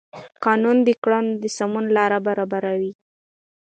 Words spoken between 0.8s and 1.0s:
د